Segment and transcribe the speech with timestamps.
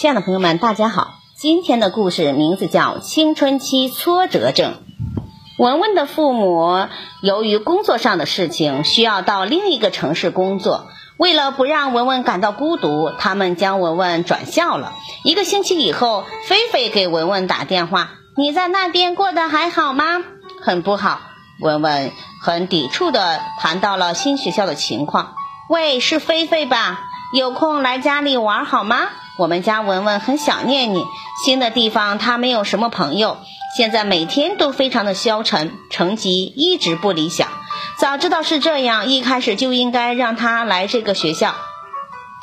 [0.00, 1.18] 亲爱的朋友们，大家好。
[1.36, 4.72] 今天的故事名字叫《青春期挫折症》。
[5.58, 6.88] 文文的父母
[7.20, 10.86] 由于工作上的事情需要到另一个城市工作，
[11.18, 14.94] 为了不让文文感到孤独，他们将文文转校了。
[15.22, 20.24] 一个星期以后，菲菲给文文打电话：“你在那边过得还好吗
[20.64, 21.20] ？”“很不好。”
[21.60, 22.10] 文文
[22.40, 25.34] 很抵触地谈到了新学校的情况。
[25.68, 27.00] “喂，是菲菲吧？
[27.34, 28.96] 有空来家里玩好吗？
[29.40, 31.02] 我们家文文很想念你。
[31.46, 33.38] 新的地方他没有什么朋友。”
[33.74, 37.48] 现在每天都非常的消沉，成绩一直不理想。
[37.98, 41.54] 早知道是这样，一开始就应该让他来这个学校。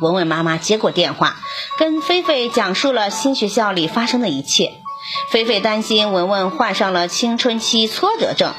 [0.00, 1.36] 文文妈妈接过电话，
[1.76, 4.72] 跟菲菲讲述了新学校里发生的一切。
[5.30, 8.54] 菲菲担心文文患上了青春期挫折症，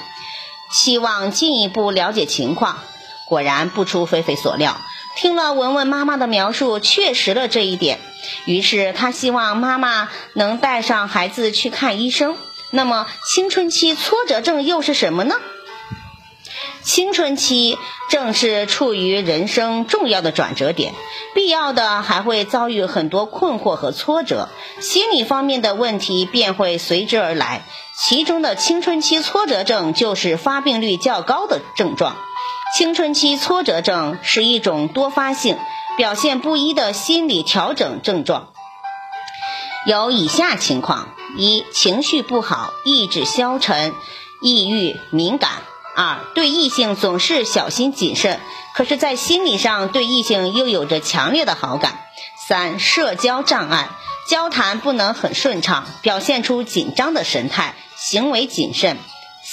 [0.70, 2.78] 希望进一步了解情况。
[3.26, 4.76] 果然不出菲菲所料，
[5.16, 8.00] 听了文文妈妈的描述，确实了这一点。
[8.46, 12.38] 于是她希望妈妈能带上孩子去看医生。
[12.72, 15.36] 那么，青春期挫折症又是什么呢？
[16.84, 17.78] 青春期
[18.10, 20.94] 正是处于人生重要的转折点，
[21.36, 27.64] 必要的还会遭遇很多困惑和挫折，心理方面的问题便会随之而来。
[27.98, 32.16] 其中的青春期挫折症就是发病率较高的症状。
[32.78, 35.58] 青春期挫折症是一种多发性、
[35.98, 38.50] 表现不一的心理调整症状。
[39.88, 43.94] 有以下情况：一、情绪不好，意志消沉，
[44.42, 45.50] 抑郁、敏感；
[45.96, 48.40] 二、对异性总是小心谨慎，
[48.74, 51.94] 可是，在心理上对异性又有着强烈的好感；
[52.48, 53.90] 三、社交障碍，
[54.28, 58.98] 交谈不能很顺畅，表现出紧张的神态，行为谨慎；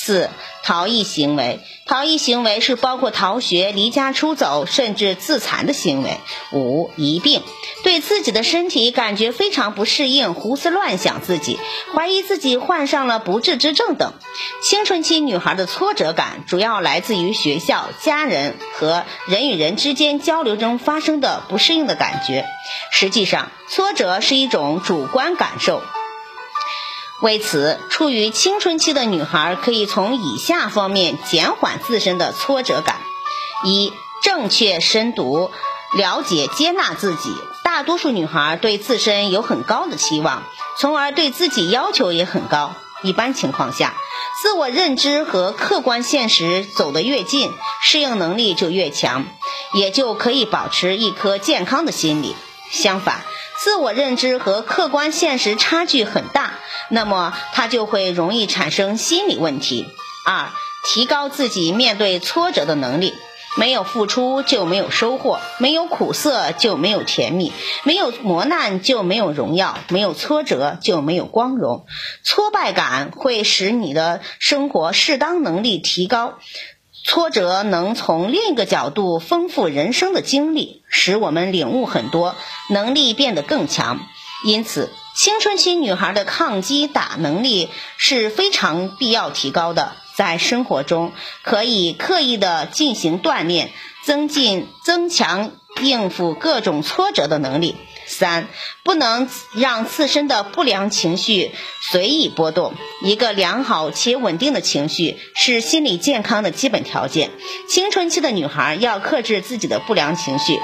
[0.07, 0.31] 四。
[0.63, 6.19] 逃逸行为，逃逸行为是包括逃学、离家出走，甚至自残的行为。
[6.53, 7.45] 五疑病，
[7.85, 11.57] 对自己的身体感觉非常不适应，胡思乱想自己，
[11.95, 14.15] 怀疑自己患上了不治之症等。
[14.61, 22.45] 青春期女孩的挫折感主要来自于学校、家人和人与人之间交流中发生的不适应的感觉。
[22.91, 25.81] 实际上，挫折是一种主观感受。
[27.23, 33.01] 为此，处于青春期的女孩可以从以下方面减缓自身的挫折感：
[33.65, 35.51] 一、正确深读、
[35.97, 37.35] 了解、接纳自己。
[37.65, 40.43] 大多数女孩对自身有很高的期望，
[40.79, 42.75] 从而对自己要求也很高。
[43.03, 43.95] 一般情况下，
[44.43, 47.51] 自我认知和客观现实走得越近，
[47.83, 49.27] 适应能力就越强，
[49.73, 52.37] 也就可以保持一颗健康的心理。
[52.71, 53.25] 相反，
[53.59, 56.55] 自我认知和客观现实差距很大。
[56.89, 59.87] 那么他就会容易产生心理问题。
[60.25, 60.51] 二、
[60.85, 63.15] 提高自己面对挫折的能力。
[63.59, 71.87] 没有付出就没有收获，没有苦涩就没有甜蜜，没有磨难就没有荣耀，没有挫折就没有光荣。
[72.23, 76.35] 挫败感会使你的生活适当能力提高，
[77.07, 82.35] 挫折能从另一个角度丰富人生的经历，使我们领悟很多，
[82.69, 84.01] 能力变得更强。
[84.45, 84.91] 因此。
[85.19, 91.13] 青春期女孩的抗击打能力是非常必要提高的，在生活中
[91.43, 93.71] 可以刻意的进行锻炼，
[94.05, 97.77] 增进增强应付各种挫折的能力。
[98.09, 98.47] 三，
[98.85, 101.53] 不能让自身的不良情绪
[101.91, 102.75] 随意波动。
[103.03, 107.33] 一个良好且稳定的情绪是心理健康的基本条件。
[107.69, 110.61] 青春期的女孩要克制自己的不良情绪，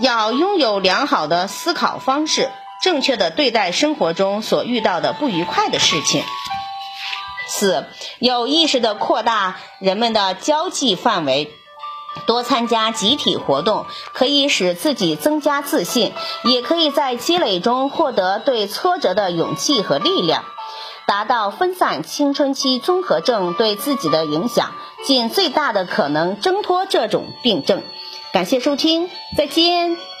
[0.00, 2.50] 要拥有良好的思考方式。
[2.82, 6.24] 正确的对待生活中所遇到的不愉快的事情。
[7.48, 7.86] 四，
[8.18, 11.52] 有意识的扩大人们的交际范围，
[12.26, 16.12] 多参加集体活动，可以使自己增加自信，
[16.44, 20.44] 也可以在积累中获得对挫折的勇气和力量，
[21.06, 24.72] 达到分散青春期综合症对自己的影响，
[25.04, 27.82] 尽最大的可能挣脱这种病症。
[28.32, 30.11] 感谢收听，再见。